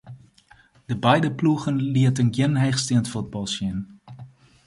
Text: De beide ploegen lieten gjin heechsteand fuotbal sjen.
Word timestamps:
De 0.85 0.95
beide 1.05 1.31
ploegen 1.37 1.75
lieten 1.91 2.29
gjin 2.35 2.55
heechsteand 2.63 3.07
fuotbal 3.11 3.47
sjen. 3.53 3.79